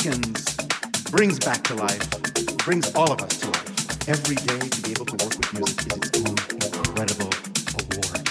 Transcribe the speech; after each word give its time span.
awakens, 0.00 0.56
brings 1.10 1.38
back 1.38 1.62
to 1.64 1.74
life, 1.74 2.08
brings 2.58 2.94
all 2.94 3.12
of 3.12 3.20
us 3.20 3.40
to 3.40 3.46
life. 3.48 4.08
Every 4.08 4.36
day 4.36 4.58
to 4.58 4.82
be 4.82 4.92
able 4.92 5.04
to 5.06 5.12
work 5.24 5.36
with 5.36 5.52
music 5.52 5.86
is 5.86 5.96
its 5.98 6.18
own 6.18 6.36
incredible 6.56 7.30
award. 7.76 8.22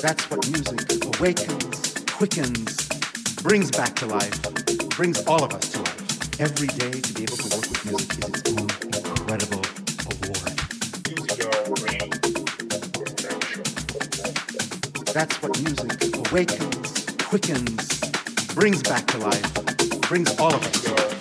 That's 0.00 0.30
what 0.30 0.48
music 0.50 0.80
awakens, 1.18 2.04
quickens, 2.10 2.88
brings 3.42 3.70
back 3.70 3.94
to 3.96 4.06
life, 4.06 4.40
brings 4.96 5.26
all 5.26 5.44
of 5.44 5.52
us 5.52 5.72
to 5.72 5.78
life. 5.80 6.40
Every 6.40 6.68
day 6.68 6.90
to 7.00 7.12
be 7.12 7.24
able 7.24 7.36
to 7.36 7.48
work 7.54 7.68
with 7.68 7.84
music 7.84 8.18
is 8.18 8.28
its 8.30 8.48
own 8.48 8.70
incredible 8.94 9.62
award. 10.08 10.60
That's 15.12 15.42
what 15.42 15.58
music 15.60 16.16
awakens, 16.30 16.69
quickens, 17.30 18.00
brings 18.56 18.82
back 18.82 19.06
to 19.06 19.16
life, 19.18 20.00
brings 20.08 20.36
all 20.40 20.52
of 20.52 20.66
us 20.66 21.19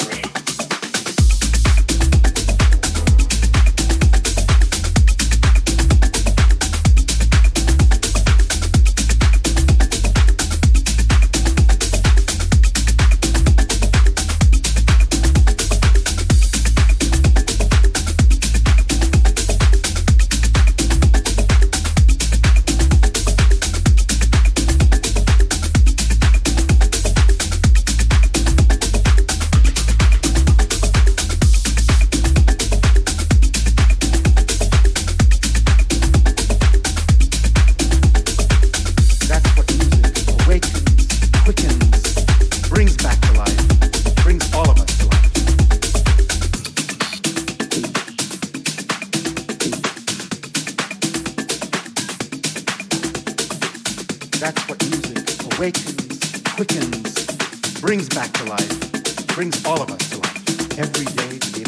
all 59.80 59.86
of 59.86 59.92
us 59.92 60.10
to 60.10 60.18
life. 60.18 60.80
Every 60.80 61.06
day 61.06 61.59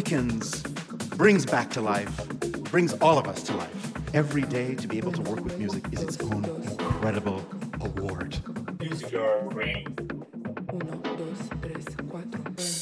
quickens, 0.00 0.62
brings 1.18 1.44
back 1.44 1.68
to 1.68 1.78
life, 1.78 2.26
brings 2.70 2.94
all 3.02 3.18
of 3.18 3.28
us 3.28 3.42
to 3.42 3.54
life. 3.54 4.14
Every 4.14 4.40
day 4.40 4.74
to 4.76 4.88
be 4.88 4.96
able 4.96 5.12
to 5.12 5.20
work 5.20 5.44
with 5.44 5.58
music 5.58 5.84
is 5.92 6.00
its 6.00 6.18
own 6.22 6.42
incredible 6.42 7.44
award. 7.82 8.32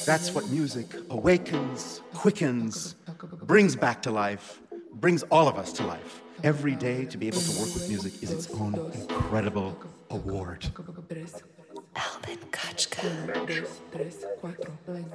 That's 0.06 0.32
what 0.32 0.48
music 0.48 0.86
awakens, 1.10 2.02
quickens, 2.14 2.94
brings 3.42 3.74
back 3.74 4.00
to 4.02 4.12
life, 4.12 4.60
brings 4.92 5.24
all 5.24 5.48
of 5.48 5.58
us 5.58 5.72
to 5.72 5.86
life. 5.88 6.22
Every 6.44 6.76
day 6.76 7.04
to 7.06 7.18
be 7.18 7.26
able 7.26 7.40
to 7.40 7.58
work 7.58 7.74
with 7.74 7.88
music 7.88 8.22
is 8.22 8.30
its 8.30 8.48
own 8.52 8.76
incredible 8.94 9.76
award. 10.10 10.70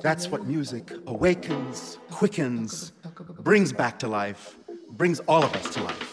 That's 0.01 0.27
what 0.27 0.45
music 0.45 0.91
awakens, 1.07 1.97
quickens, 2.11 2.91
brings 3.39 3.71
back 3.71 3.99
to 3.99 4.07
life, 4.07 4.57
brings 4.89 5.19
all 5.21 5.43
of 5.43 5.55
us 5.55 5.73
to 5.75 5.83
life. 5.83 6.12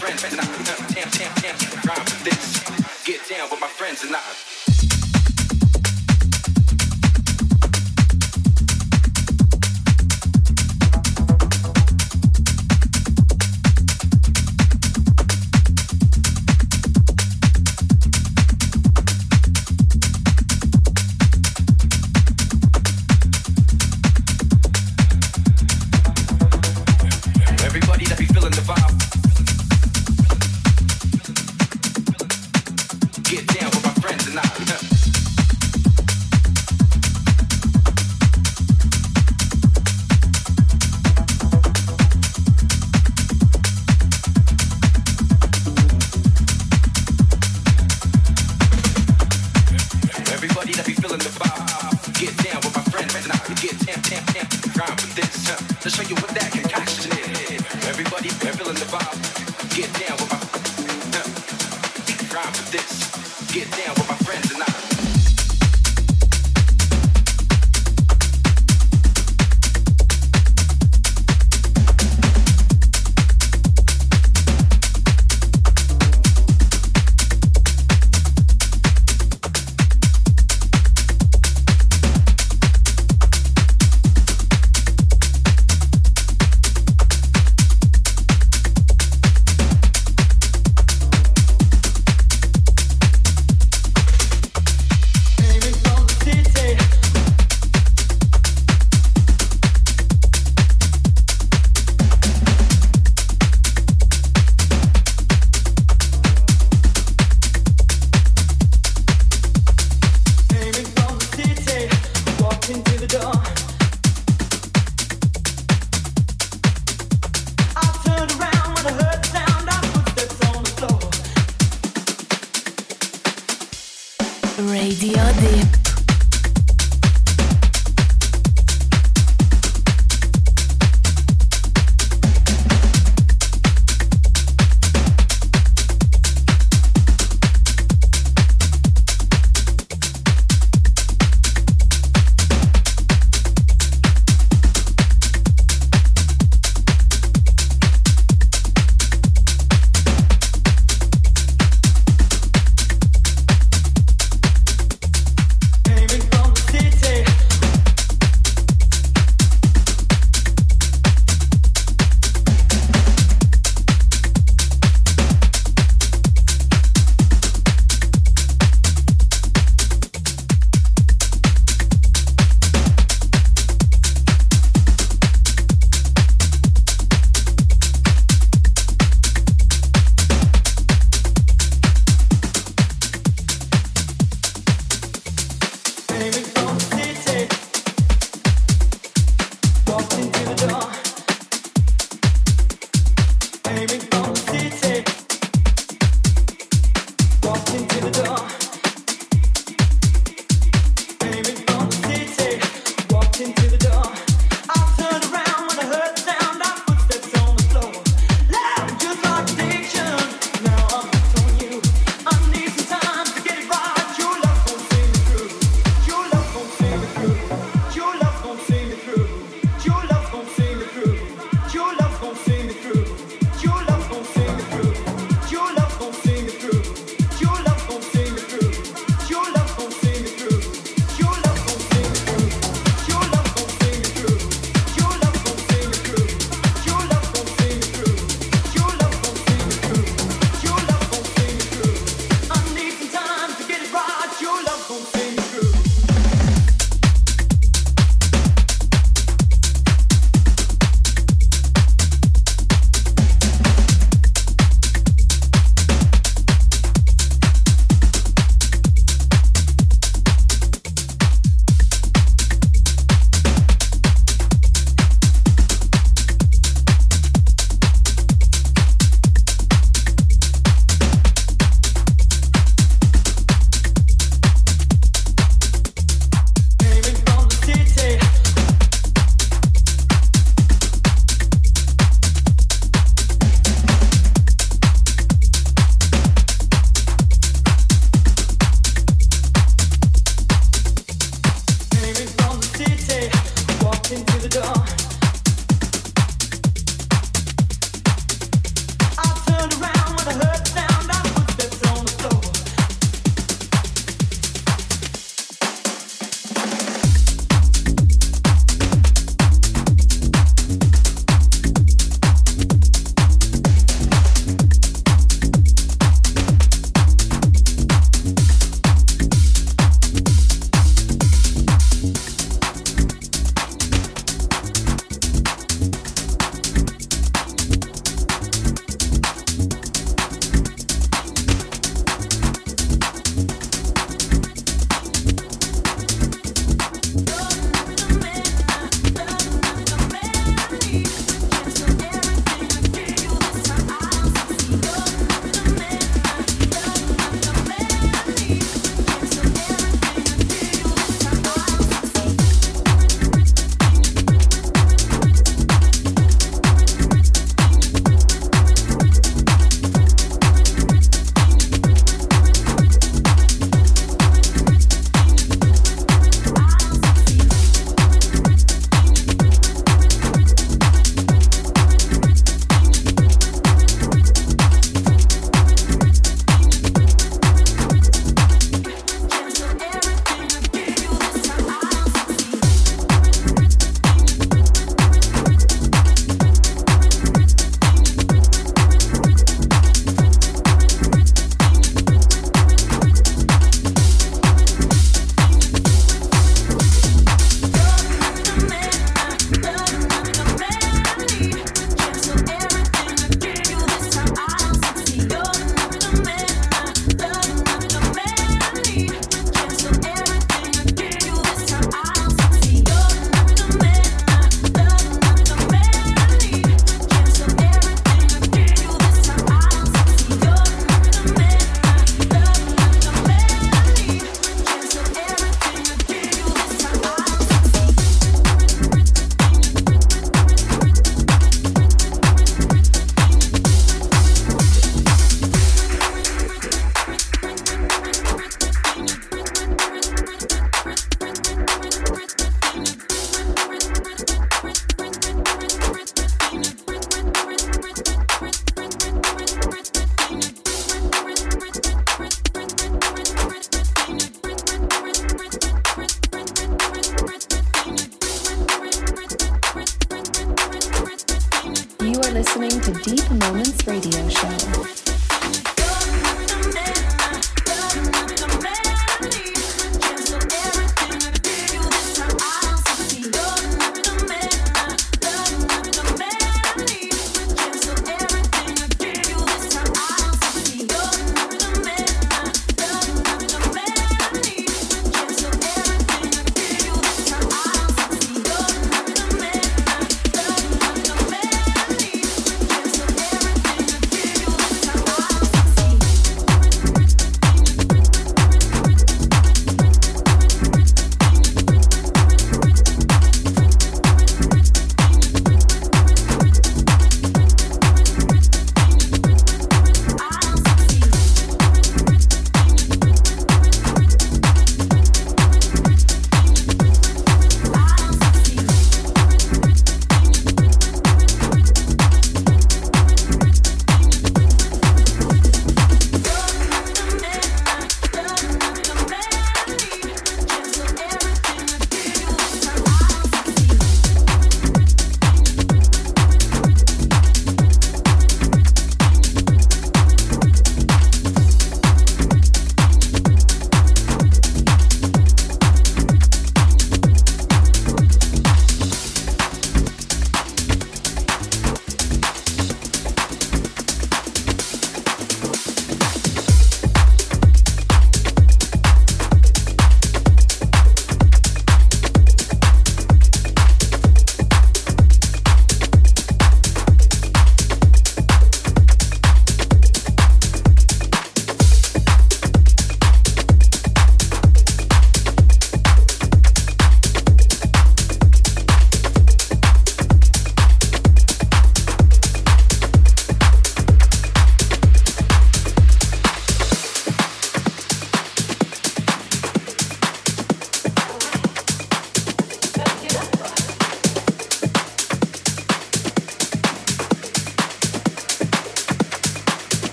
this, 62.71 63.51
get 63.51 63.69
down. 63.71 64.00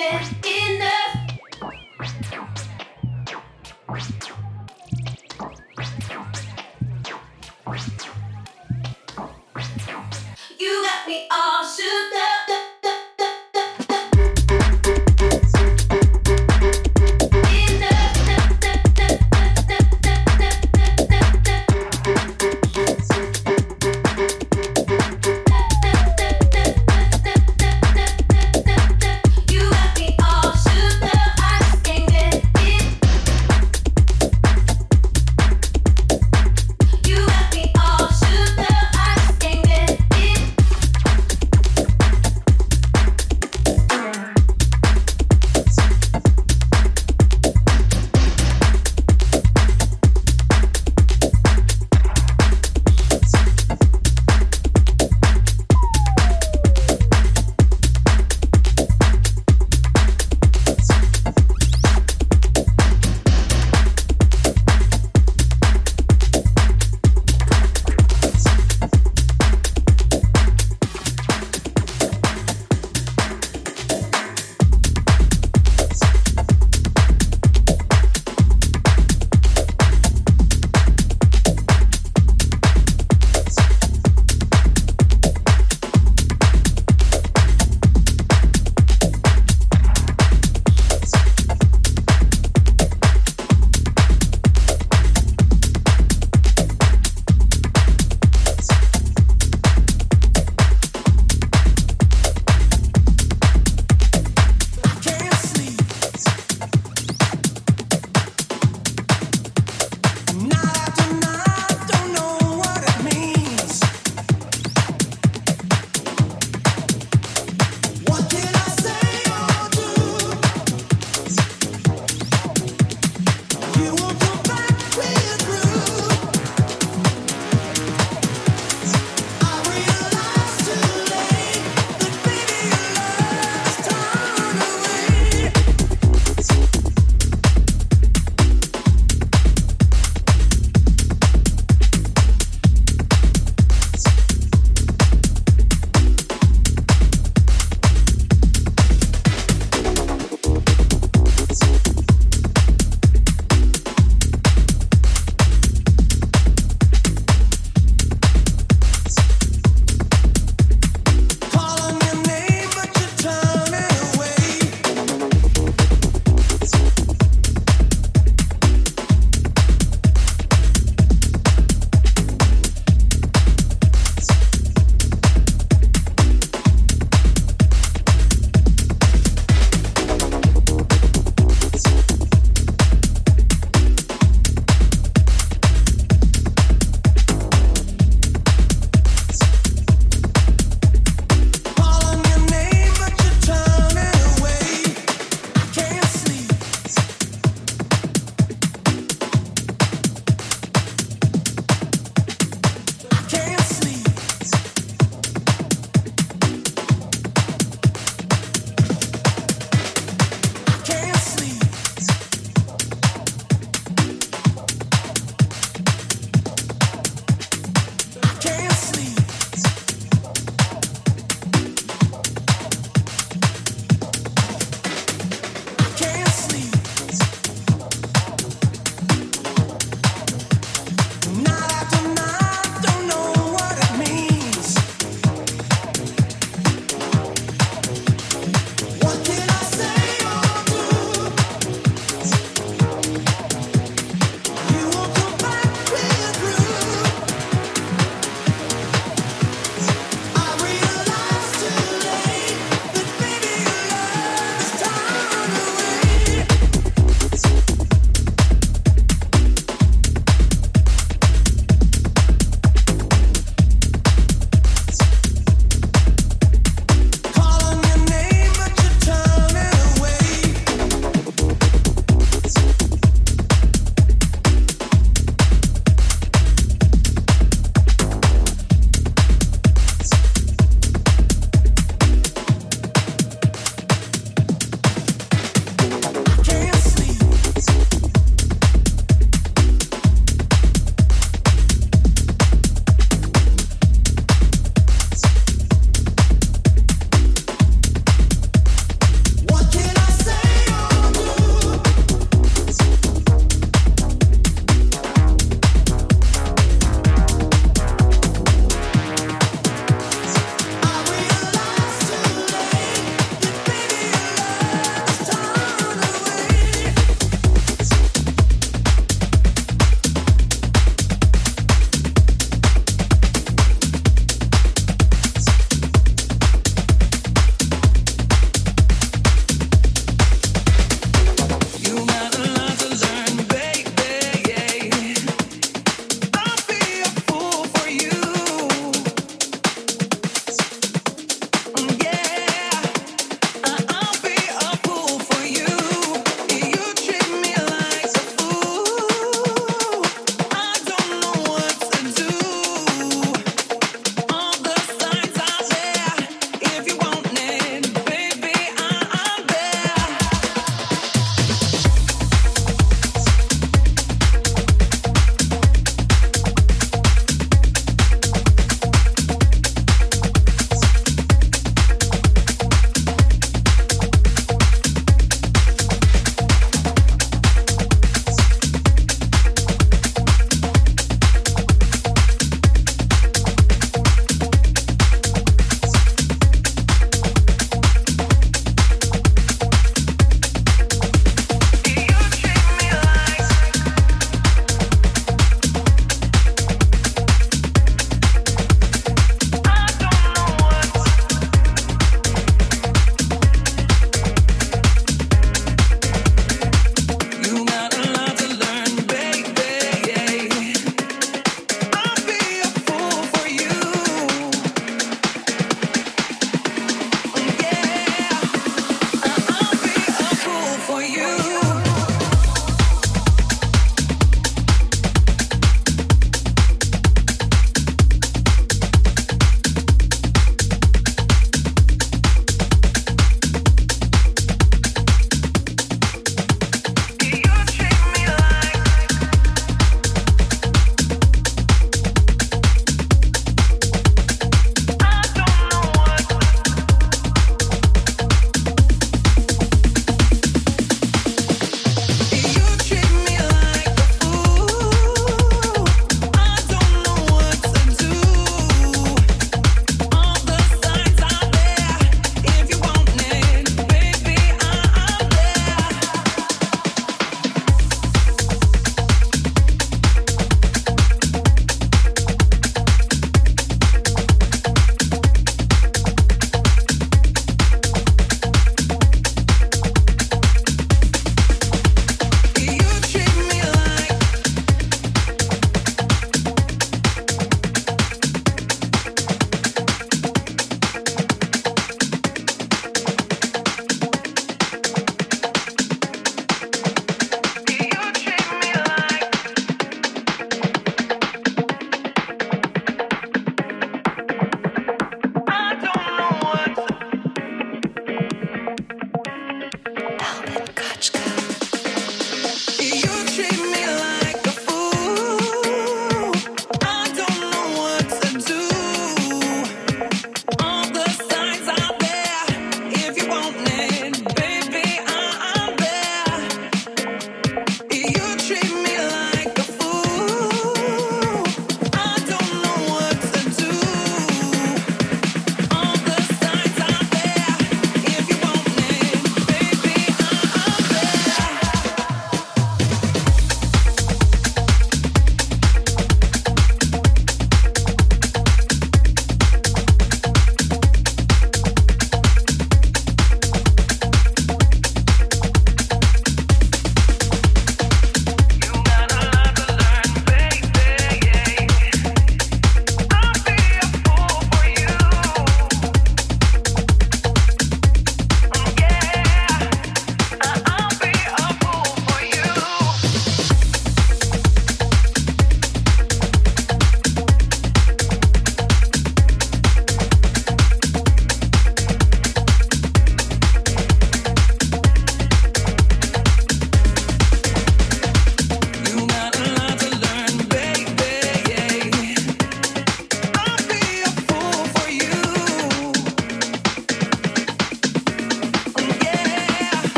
This 0.00 0.39